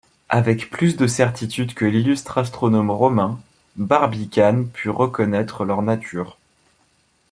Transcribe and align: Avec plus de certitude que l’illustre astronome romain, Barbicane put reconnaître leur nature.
Avec 0.29 0.71
plus 0.71 0.97
de 0.97 1.05
certitude 1.05 1.75
que 1.75 1.85
l’illustre 1.85 2.39
astronome 2.39 2.89
romain, 2.89 3.39
Barbicane 3.75 4.67
put 4.67 4.89
reconnaître 4.89 5.63
leur 5.63 5.83
nature. 5.83 6.39